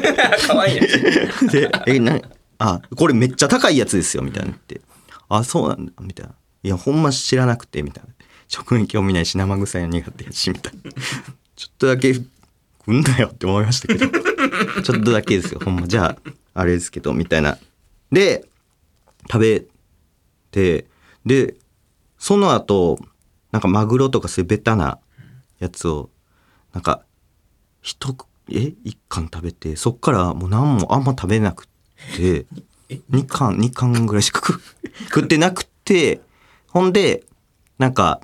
[0.48, 2.20] 可愛いね言ってでえな
[2.58, 4.22] あこれめっちゃ高いやつですよ。
[4.22, 4.80] みたいな言って。
[5.28, 5.92] あそうなんだ。
[6.00, 6.34] みたいな。
[6.64, 8.10] いやほんま知らなくてみたいな。
[8.48, 10.90] 食に興味ないし生臭いの苦手やしみたいな。
[11.54, 12.14] ちょっとだけ
[12.86, 14.06] 食んなよって思いましたけど。
[14.82, 15.60] ちょっとだけですよ。
[15.64, 15.86] ほんま。
[15.86, 17.58] じゃああれですけどみたいな。
[18.10, 18.46] で
[19.30, 19.64] 食べ
[20.50, 20.86] て
[21.24, 21.56] で
[22.18, 22.98] その後
[23.52, 24.98] なんかマグロとかそういうベタな
[25.58, 26.10] やつを
[26.72, 27.02] なんか
[27.80, 28.74] 一くえ？
[28.84, 31.68] 一貫食べてそっからもう何もあんま食べなく
[32.16, 32.46] て
[33.08, 34.60] 二貫二貫ぐらいしか食
[35.04, 36.20] 食ってなくて
[36.68, 37.24] ほんで
[37.78, 38.20] なんか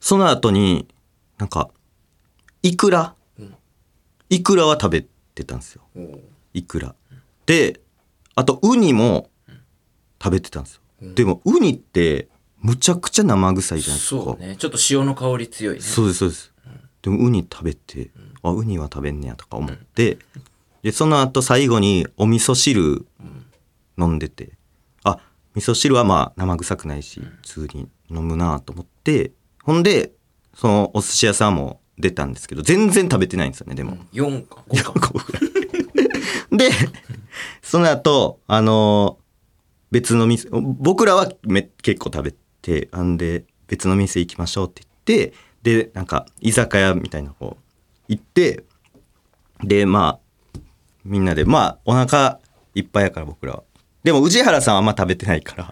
[0.00, 0.88] その後に
[1.38, 1.70] なんか
[2.62, 3.14] イクラ
[4.28, 5.82] イクラは食べてたんですよ。
[6.52, 6.94] イクラ
[7.46, 7.80] で
[8.34, 9.30] あとウニも
[10.22, 11.14] 食べてたんですよ。
[11.14, 14.22] でもウニってむちゃくちゃ生臭いじゃないですか。
[14.22, 14.56] そうね。
[14.56, 15.80] ちょっと塩の香り強いね。
[15.80, 16.52] そうですそうです、
[17.02, 18.10] でもウニ食べて、
[18.42, 20.18] あウニは食べんねやとか思って、
[20.82, 23.06] でその後最後にお味噌汁
[23.98, 24.52] 飲んでて、
[25.02, 25.18] あ
[25.54, 30.12] 味噌汁はまあ生臭くないし普通に飲むなと思ってほんで
[30.54, 34.64] そのお寿司屋さんも出たんですけど全然食べてないんですよねでも、4か。
[34.68, 35.12] 5か。
[35.12, 36.70] ぐらいで
[37.62, 39.18] その後あの
[39.90, 47.56] 別の店僕らはめ結構食べてあんで別の店行きましょうって言ってでなんか居酒屋みたいな方
[48.08, 48.64] 行って
[49.62, 50.18] でま
[50.54, 50.60] あ
[51.04, 52.40] みんなでまあお腹
[52.74, 53.62] いっぱいやから僕らは。
[54.02, 55.70] でも宇治原さんはあんま食べてないから、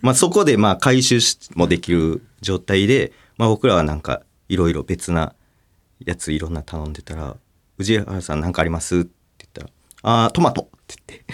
[0.00, 5.34] まあそこでまあ回収しもできる状態で、まあ、僕らはなんかいろいろ別な
[6.04, 7.36] やついろんな頼んでたら
[7.78, 9.70] 「宇治原さん何かあります?」って言ったら
[10.24, 11.24] 「あートマト」って言って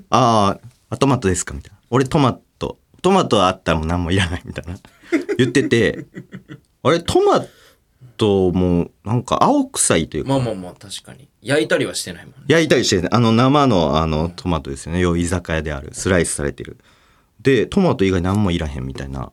[0.10, 4.78] 「あーあトマトですか?」みたいな「俺トマトトマトあったらもう何もいらない」みたいな。
[5.38, 6.06] 言ってて
[6.82, 7.44] あれトマ
[8.16, 11.28] トもなんか青臭いというかまあまあまあ確かに。
[11.42, 12.38] 焼いたりはしてないもんね。
[12.48, 15.00] 焼いたりしてねあの生のあのトマトですよね。
[15.00, 15.88] 要は居酒屋である。
[15.92, 16.78] スライスされてる。
[17.40, 19.32] でトマト以外何もいらへんみたいな。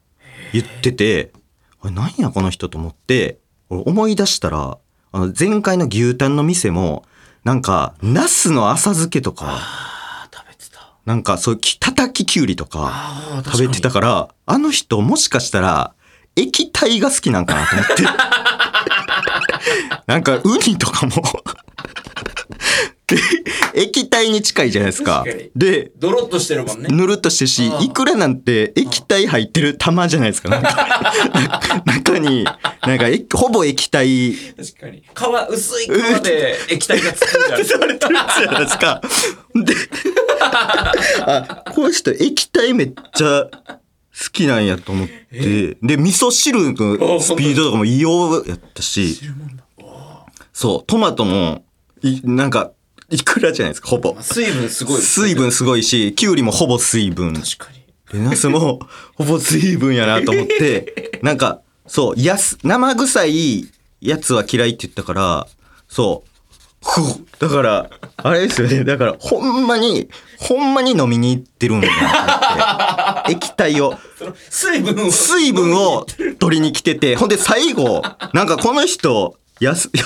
[0.53, 1.33] 言ってて
[1.81, 4.77] あれ何やこの人と思って俺思い出したら
[5.11, 7.05] あの前回の牛タンの店も
[7.43, 10.93] なんかナスの浅漬けとかあ食べてた。
[11.05, 15.93] なんかそういうき叩ききゅうりとか食べてたからあの人もしかしたら
[16.35, 18.03] 液体が好きなんかなと思って。
[20.07, 21.21] なんかウニとかも
[23.73, 25.23] 液体に近いじゃないですか。
[25.55, 26.89] でドロッとしてるもんね。
[26.91, 27.83] ぬるっとしてるしうん。
[27.83, 30.49] いくらなんて液体入ってる玉じゃないですか。
[30.49, 34.33] なんか 中になんかえほぼ液体。
[34.57, 35.03] 確かに。
[35.03, 35.89] 皮薄い皮
[36.21, 37.65] で液体がつくんじゃん。
[37.79, 39.01] されてるじゃないですか。
[39.55, 39.73] で、
[40.41, 49.19] あ、この人液体めっちゃ好きなんやと思って、で、味噌汁のスピードとかも異様やったし、
[50.53, 51.63] そう、トマトも、
[52.01, 52.71] いなんか、
[53.09, 54.17] いくらじゃないですか、ほぼ。
[54.21, 57.33] 水分すごい水分すごいし、きゅうりもほぼ水分。
[57.33, 57.77] 確かに
[58.11, 58.79] で、ナスも
[59.15, 63.67] ほぼ水分やなと思って、 なんか、そう、やす、生臭い
[64.01, 65.47] やつは嫌いって言ったから、
[65.87, 66.29] そう、
[67.39, 68.83] だから、あれですよね。
[68.83, 73.31] だから、ほんまに、ほんまに飲みに行ってるんだなって。
[73.33, 73.97] 液体を、
[74.49, 76.05] 水分を水分を
[76.39, 78.01] 取りに来てて、ほんで最後、
[78.33, 80.05] なんかこの人、やす、いや、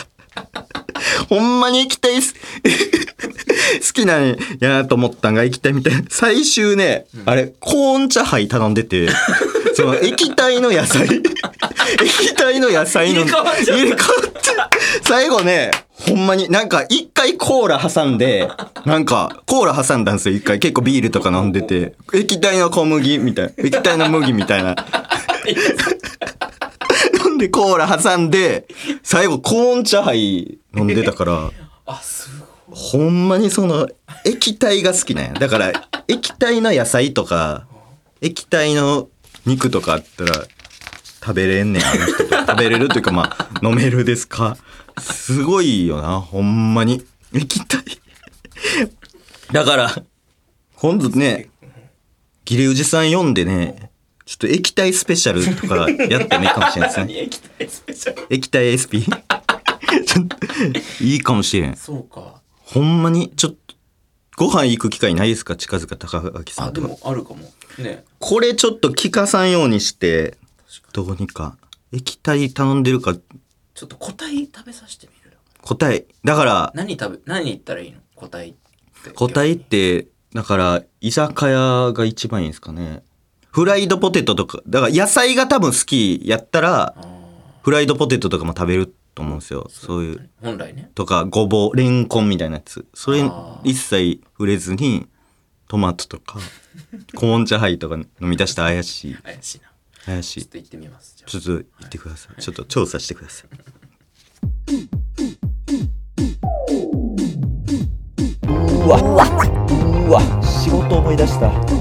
[1.29, 2.35] ほんまに液体す。
[3.81, 6.03] 好きなんやなと思ったんが液体みたいな。
[6.09, 9.09] 最終ね、あれ、コーン茶杯頼んでて、
[9.75, 11.07] その液体の野菜、
[12.03, 13.21] 液体の野菜の。
[13.21, 14.69] 入れ替わっちゃっ
[15.03, 18.49] 最後ね、ほんまになんか一回コーラ挟んで
[18.85, 20.59] なんかコーラ挟んだんですよ一回。
[20.59, 21.93] 結構ビールとか飲んでて。
[22.13, 23.51] 液体の小麦みたいな。
[23.57, 24.75] 液体の麦みたいな。
[27.25, 28.67] 飲んでコーラ挟んで
[29.03, 31.51] 最後コーン茶杯飲んでたから
[31.85, 32.29] あす
[32.67, 32.77] ごい。
[32.77, 33.87] ほんまにその
[34.25, 35.33] 液体が好きなんや。
[35.33, 37.67] だから液体の野菜とか
[38.21, 39.09] 液体の
[39.45, 40.45] 肉とかあったら
[41.19, 42.35] 食べれんねんあの人と。
[42.39, 44.57] 食べれるというかまあ飲めるですか。
[44.99, 47.05] すごいよなほんまに。
[47.33, 47.83] 液体。
[49.51, 50.03] だから
[50.75, 51.49] 今度ね
[52.45, 53.91] ギレウジさん読んでね
[54.25, 57.05] ちょっと液体スペシャルとかやってもいいかもしれないですね。
[57.05, 58.27] 何液体スペシャル？
[58.29, 59.03] 液体 SP
[61.01, 61.75] いいかもしれん。
[61.75, 62.41] そうか。
[62.63, 63.57] ほんまにちょっと
[64.37, 65.55] ご飯行く機会ないですか？
[65.55, 66.95] 近々高垣さあでんとか。
[66.95, 67.51] もあるかも。
[67.77, 68.03] ね。
[68.19, 70.37] これちょっと聞かさんようにして
[70.93, 71.57] どうにか。
[71.91, 73.13] 液体頼んでるか？
[73.13, 75.37] ちょっと個体食べさせてみる。
[75.61, 77.99] 答えだから何食べ何言ったらいいの？
[78.15, 78.53] 個体っ
[79.03, 79.09] て。
[79.11, 83.03] 答えってだから居酒屋が一番いいんですかね。
[83.51, 84.61] フライドポテトとか。
[84.65, 87.21] だから野菜が多分好きやったらあ
[87.63, 89.67] フライドポテトとかも食べると思うんですよ。
[89.69, 90.91] そういうー本来ね。
[90.95, 92.85] とかごぼうレンコンみたいなやつ。
[92.93, 93.23] それ
[93.63, 95.07] 一切触れずに
[95.67, 96.39] トマトとか
[97.15, 99.15] コーン茶杯とか飲み出したら怪しい。
[99.15, 99.71] 怪しいな。
[100.05, 100.41] 怪しい。
[100.41, 101.15] ちょっと行ってみます。
[101.25, 102.41] ちょっと言ってください。
[102.41, 104.91] ちょっと調査してください。
[108.83, 109.25] うわうわ
[110.07, 111.80] うわ仕事思い出した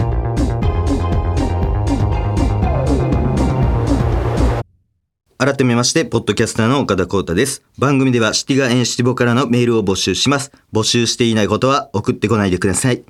[5.40, 7.62] 改めまして、ポッドキャスターの岡田光太です。
[7.78, 10.52] 番組ではシティガエンシティボからのメールを募集します。
[10.70, 13.04] 募集していないことは送ってこないでください。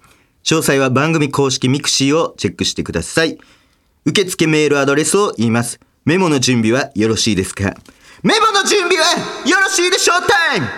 [0.45, 3.37] 詳細は番組公式 mixi をチェックしてください。
[4.05, 5.81] 受付メールアドレスを言います。
[6.05, 7.75] メモの準備はよろしいですか？
[8.23, 9.05] メモの準備は
[9.45, 10.69] よろしいでしょうタイム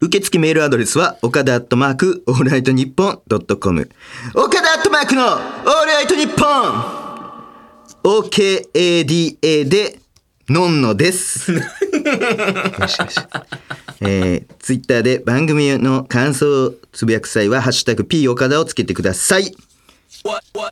[0.00, 3.88] 受付メールアドレスは、岡田アットマーク、オールナイトニッポンドットコム。
[4.34, 5.36] 岡田アットマークの、オー
[5.84, 7.09] ルナイトニッポン
[8.02, 9.98] OKADA で、
[10.48, 11.52] のんのです。
[11.52, 13.20] よしよし。
[14.00, 19.54] えー、ツイッターで番組の感想をつぶやく際は、ハッシュタグ P 岡田をつけてください。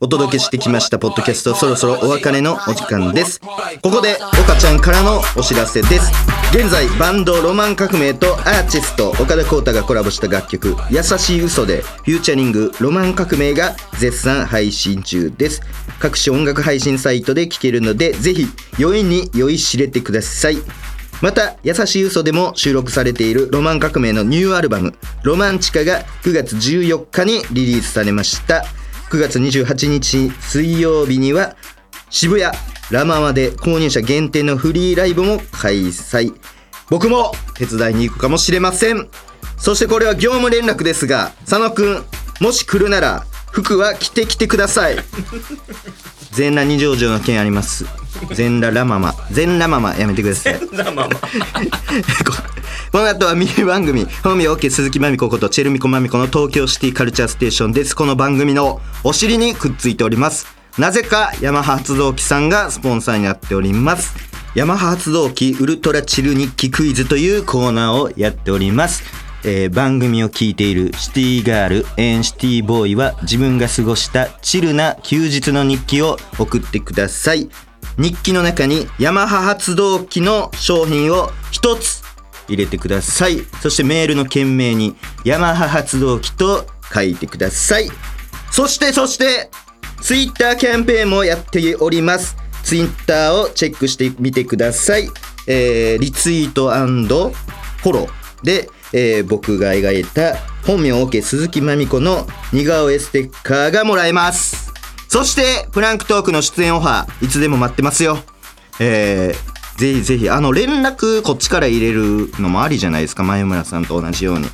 [0.00, 6.12] お届けしてきましたポッドキャストそろそろお別れのお時間ですここで岡ちゃんからのお知らせです
[6.52, 15.62] 現在バンドロマン革命とアーティスト岡田光太がコラボした楽曲「優しい嘘でフューチャリングロマン革命が絶賛配信中です
[15.98, 18.46] 各種音楽配信サイトで聴けるのでぜひ
[18.78, 20.58] 余韻に酔いしれてください。
[21.20, 28.64] また「優しい嘘でも収録されているロマン革命のニューアルバム「ロマンチカ」が9月14日にリリースされました。
[29.11, 31.56] 9月28日水曜日には
[32.11, 32.56] 渋谷
[32.90, 36.32] ラママで購入者限定のフリーライブも開催。
[36.88, 39.08] 僕も手伝いに行くかもしれません。
[39.58, 42.04] そしてこれは業務連絡ですが佐野くん
[42.40, 44.96] もし来るなら服は着てきてください。
[46.32, 47.87] 全裸二条城の件あります。
[48.34, 49.14] 全裸ラママ。
[49.30, 49.94] 全裸ママ。
[49.96, 50.61] やめてください。
[52.90, 54.06] この後はミニ番組。
[54.22, 57.94] 本名 OK 鈴木まみこことチェルミコまみこの東京シティカルチャーステーションです。
[57.94, 60.46] この番組のお尻にくっついております。
[60.78, 64.28] なぜかヤマハ発動機さんがスポンサーになっております。
[64.54, 69.04] ヤマハ発動機ウルトラチル日記クイズというコーナーをやっております
[69.44, 77.48] えー番組を聞いているシティガールエンシティボーイは自分が過ごしたチルな休日の日記を送ってください。
[77.96, 82.03] 日記の中にヤマハ発動機の商品を一つ
[82.48, 83.44] 入れてください。
[83.61, 87.90] そしてメールの件名にヤマハ発動機と書いてください。
[88.51, 89.51] そしてそして
[90.01, 92.37] ツイッターキャンペーンもやっております。
[92.62, 95.09] ツイッターをチェックしてみてください、
[95.46, 104.72] えーリツイートフォローで、えー僕が描いた本名 OK 鈴木まみこの似顔絵ステッカーがもらえます。
[105.09, 108.18] そしてプランクトークの出演オファーいつでも待ってますよ。
[108.81, 113.22] えーぜひぜひあの連絡こっちから入れるのもありじゃないですか。
[113.22, 114.48] 前村さんと同じように。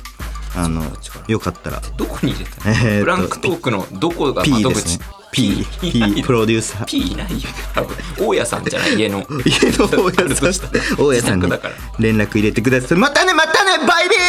[0.55, 0.83] あの
[1.27, 1.81] よかったら。
[1.97, 4.99] どこに入れたの、えーとフランクトークのどこが窓口？
[4.99, 5.05] ね。
[5.31, 6.85] P P プロデューサー。
[6.85, 7.49] P いないよ。
[7.73, 8.93] 多分大家さんじゃない。
[8.93, 9.25] 家の。
[9.43, 10.51] 家の大家さん。
[10.97, 11.73] 大家さんに自宅だから。
[11.99, 12.97] 連絡入れてください。
[12.97, 14.19] またねまたねバイビー。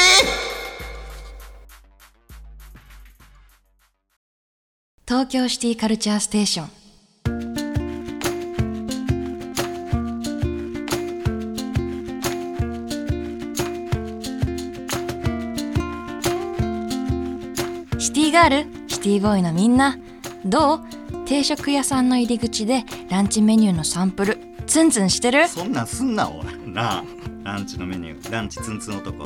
[5.06, 6.70] 東京シティカルチャーステーション。
[17.98, 19.96] シティガールシティボーイのみんな。
[20.44, 20.80] どう？
[21.26, 24.38] 定食屋さんの入り口でランチメニューのサンプル。
[24.66, 25.48] ツンツンしてる？
[25.48, 26.98] そんなんすんなおいな。
[26.98, 27.04] あ
[27.44, 28.32] ランチのメニュー。
[28.32, 29.24] ランチツンツン男。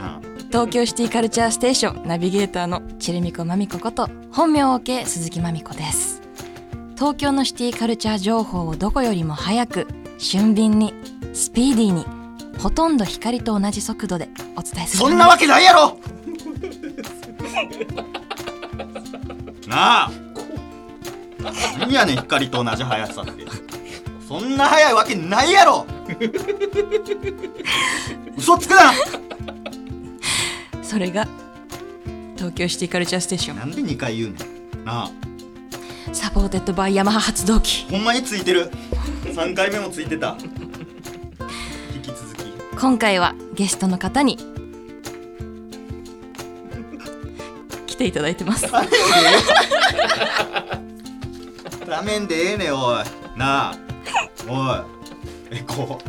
[0.00, 0.20] あ。
[0.48, 2.08] 東京シティカルチャーステーション。
[2.08, 6.22] ナビゲーターのチェルミコマミコこと本名 OK 鈴木まみこです。
[6.96, 9.86] 東京のシティカルチャー情報をどこよりも早く
[10.18, 10.92] 俊敏に
[11.32, 12.06] スピーディーに
[12.58, 15.02] ほとんど光と同じ速度でお伝えする。
[15.04, 15.98] そんなわけないやろ！
[19.66, 20.10] なあ。
[21.78, 23.44] 何やねん光と同じ速さって
[24.30, 25.84] そんな速いわけないやろ。
[28.38, 28.92] 嘘つくな。
[30.84, 31.26] それが
[32.36, 33.56] 東京シティカルチャーステーション。
[33.56, 34.36] なんで2回言うね
[34.82, 34.84] ん。
[34.84, 35.10] なあ。
[36.12, 37.86] supported by ヤマハ発動機。
[37.90, 38.70] ほんまについてる。
[39.34, 40.36] 3回目もついてた。
[41.96, 42.44] 引き続き。
[42.78, 44.38] 今回はゲストの方に
[47.88, 48.68] 来ていただいてます。
[51.84, 52.94] 画面でええねんおい。
[53.36, 53.89] なあ
[54.48, 55.58] おい。
[55.58, 55.98] エコ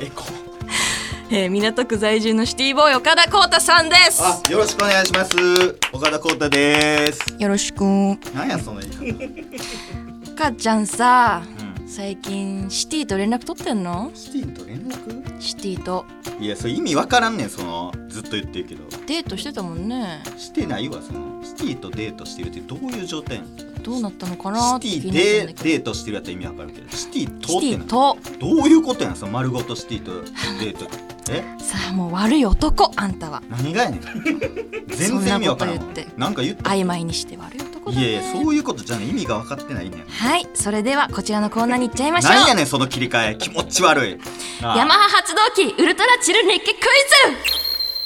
[0.00, 0.24] エコ
[1.30, 4.22] えー港区在住のシティボーイ岡田光太さんです。
[4.22, 5.36] あよろしくお願いします。
[5.92, 7.20] 岡田光太です。
[7.38, 7.82] よろしく。
[8.34, 10.34] なんやその言い方。
[10.50, 11.57] かちゃんさうん
[11.98, 14.12] 最近シティと連絡取ってんの？
[14.14, 15.40] シティと連絡？
[15.40, 16.04] シティと。
[16.38, 18.84] いやそれ意味わからんねんそのずっと言ってるけど。
[19.08, 20.22] デートしてたもんね。
[20.36, 21.42] してないわその。
[21.42, 28.16] シティとデートしてるってどういう状態なのどうなったのかなってシティでデートしてるやったら意味わかるけどシティとってと。
[28.38, 30.22] どういうことやんその丸ごとシティと
[30.64, 30.86] デート。
[31.32, 31.42] え？
[31.58, 33.42] さあもう悪い男あんたは。
[33.50, 34.00] 何がやねん。
[34.86, 35.80] 全然意味わからんん
[36.16, 38.08] なんか言って曖昧にして悪い男だね。
[38.08, 40.06] いやいやそういうことじゃね意味が分かってないねん。
[40.06, 42.32] はいそれではこちらのコーナーに行っちゃいましょう。
[42.32, 43.36] なんやねんその切り替え。
[43.36, 44.18] 気持ち悪い。
[44.60, 46.74] ヤマハ発動機ウルトラチル日記クイ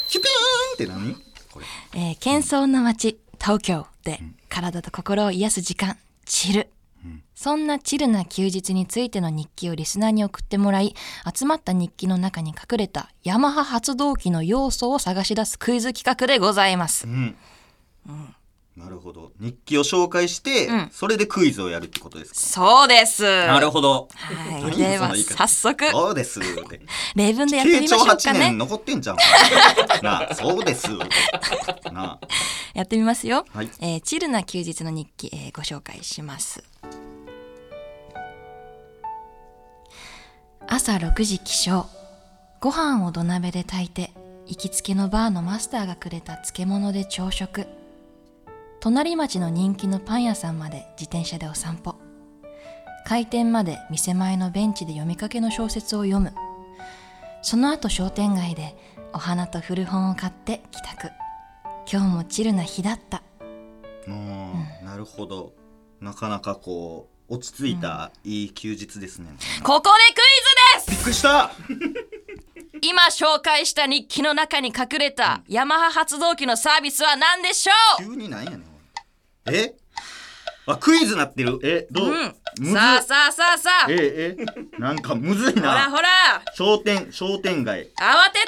[0.09, 0.33] キュピー
[0.73, 1.15] ンって何？
[1.53, 1.65] これ。
[1.65, 6.69] ズ、えー、喧騒の街東京で体と心を癒す時間チル、
[7.35, 10.95] そんなチルな休日についての日記をリスナーに送ってもらい
[11.35, 17.07] 集まった日記の中に隠れたヤマハ発動機の要素を探し出すクイズ企画でございます。
[17.07, 17.37] うん、
[18.75, 19.33] なるほど。
[19.39, 20.91] 日記を紹介して、うん。
[20.91, 22.41] それでクイズをやるってことですか？
[22.41, 23.23] そうです。
[23.23, 24.09] なるほど。
[24.15, 25.47] はい、何ではその言い方？
[25.47, 25.91] 早速。
[25.91, 26.41] そうです。
[26.41, 26.81] って
[27.15, 29.17] 例文でやって慶長みましょうか8ね年残ってんじゃん。
[30.03, 30.89] なあそうです。
[31.93, 32.21] なあ。
[32.73, 33.69] やってみますよ、はい。
[33.81, 36.65] えーチルな休日の日記、えーご紹介します。
[40.67, 41.87] 朝6時起床。
[42.61, 44.13] ご飯を土鍋で炊いて
[44.47, 47.67] 行きつけのバーのマスターがくれた漬物で朝食
[48.83, 51.95] 隣町の人気のパン屋さんまで自転車でお散歩。
[53.07, 56.33] 開店まで店前のベンチで読みかけの小説を読む。
[57.43, 58.75] その後商店街で
[59.13, 61.13] お花と古本を買って帰宅。
[61.89, 63.23] 今日もチルな日だった。
[64.09, 64.53] も
[64.83, 65.53] うなるほど。
[66.01, 69.31] なかなかこう落ち着いたいい休日ですね、
[69.63, 70.21] ここでク
[70.81, 70.97] イズです！
[70.97, 71.53] びっくりした！
[72.83, 78.72] 今紹介した日記の中に隠れたヤマハ発動機のサービスは何でしょ急になんやね
[79.47, 79.75] え？
[80.65, 81.59] あクイズなってる。
[81.65, 82.13] えどう、う、
[82.61, 83.91] むずうん、さあさあさあさあ。
[83.91, 84.45] ええ
[84.79, 86.09] なんかむずいほらなほら。
[86.55, 87.89] 商店商店街。
[87.99, 88.45] 慌て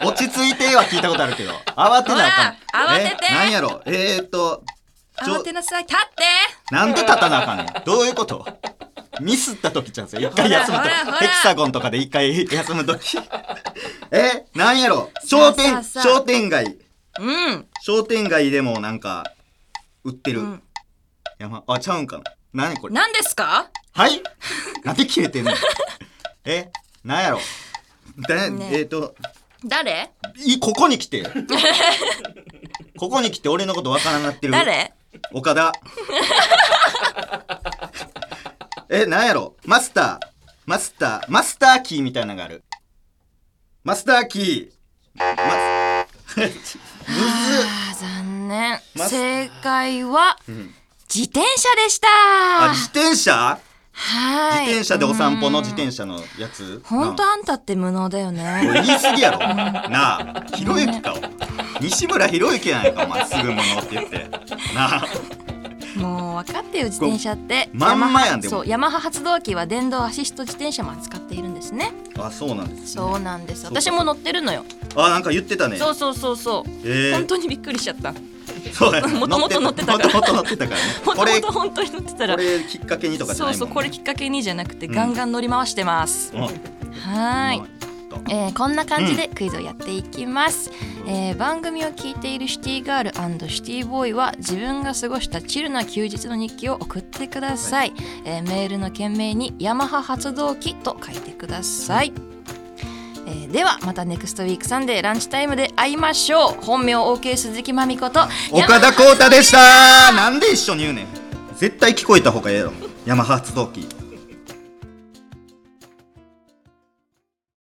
[0.00, 0.04] て。
[0.04, 1.52] 落ち着いては聞いたことあるけど。
[1.76, 2.30] 慌てなあ
[2.72, 2.90] かん。
[2.90, 3.26] 慌てて。
[3.30, 3.80] えなんやろ？
[3.86, 4.64] えー、っと
[5.18, 5.84] 慌てなさい。
[5.84, 6.74] 立って。
[6.74, 7.66] なんで立たなあかんねん？
[7.84, 8.44] どういうこと？
[9.20, 10.30] ミスった時ちゃうんですよ。
[10.30, 10.84] 一回休むと。
[10.88, 13.18] ヘキサゴンとかで一回休む時。
[14.10, 14.46] え？
[14.56, 15.10] なんやろ？
[15.24, 16.76] 商店商店街
[17.20, 17.66] うん。
[17.82, 19.32] 商店街でもなんか
[20.04, 20.62] 売ってる、うん。
[21.38, 21.62] 山。
[21.66, 22.24] あちゃうんかな。
[22.52, 22.94] 何これ。
[22.94, 23.70] 何ですか？
[23.92, 24.22] はい？
[24.84, 25.52] なんで切れてんの？
[26.44, 26.70] え？
[27.04, 27.40] なんやろ？
[28.28, 28.82] だねえ。
[28.82, 29.14] っ、と
[29.64, 30.10] 誰？
[30.44, 31.24] いここに来て。
[32.98, 34.52] ここに来て俺のことわからんなってる。
[34.52, 34.92] 誰？
[35.32, 35.72] 岡田。
[38.90, 39.56] えなんやろ？
[39.64, 40.18] マスター。
[40.66, 41.24] マスター。
[41.28, 42.62] マスターキーみたいなのがある。
[43.82, 44.70] マスターキー。
[45.18, 45.73] マス
[46.36, 48.80] あー残念。
[48.94, 50.74] ま正解はん。
[51.14, 52.08] 自転車でした。
[52.64, 53.58] あ自転車？
[53.92, 54.66] はい。
[54.66, 55.64] 自転車でお散歩のうん。
[55.64, 56.82] 自転車のやつ？
[56.84, 58.32] ほんとなあんたって無能だよあ。
[58.32, 59.38] ねおい言い過ぎやろ。
[59.38, 60.44] なあ。
[60.56, 61.18] ひろゆきかお
[61.80, 63.24] 西村ひろゆきやないかお前。
[63.26, 64.28] すぐものって言って。
[64.74, 65.06] なあ
[65.96, 67.68] もう分かってよ自転車って。
[67.72, 68.50] まんまやんでも。
[68.58, 71.92] そうヤマハ発動機は電動アシスト自転車も扱っているんですね。
[72.18, 73.64] あそうなんですそうなんです。
[73.66, 74.64] 私も乗ってるのよ。
[74.96, 75.76] あなんか言ってたね。
[75.76, 76.70] そうそうそうそう。
[76.84, 77.12] えー。
[77.12, 78.14] 本当にびっくりしちゃった。
[78.72, 80.06] そうやもともと乗ってたから。
[80.06, 80.86] もともと乗ってたからね。
[81.04, 82.34] もことれもと本当に乗ってたら。
[82.34, 86.40] これきっかけにとかじゃそうそうこれきっかけにじゃなくてうんガンガン乗り回してます、うん。
[86.42, 87.62] はーい
[88.14, 88.20] と。
[88.30, 90.70] えーこんな感じでクイズをやっていきます、
[91.06, 97.92] えー番組を聞いているシティガールシティボーイは自分が過ごしたチルな休日の日記を送ってください、
[98.24, 102.12] えーメールの件名にヤマハ発動機と書いてください、
[103.26, 106.64] えーではまたネクストウィークサンデーランチタイムで会いましょう。
[106.64, 110.12] 本名 OK 鈴木まみこと岡田浩太でした。
[110.12, 111.06] なんで一緒に言うねん。
[111.56, 112.72] 絶対聞こえた方がええやろ。
[113.06, 113.86] ヤマハ発動機